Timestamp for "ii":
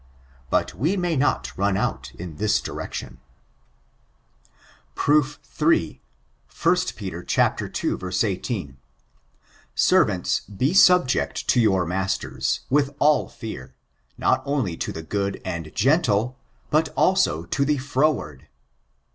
7.83-7.97